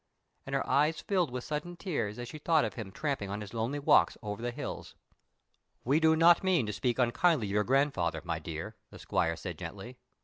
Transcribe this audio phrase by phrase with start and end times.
[0.47, 3.53] and her eyes filled with sudden tears as she thought of him tramping on his
[3.53, 4.95] lonely walks over the hills.
[5.83, 9.59] "We do not mean to speak unkindly of your grandfather, my dear," the squire said
[9.59, 9.99] gently.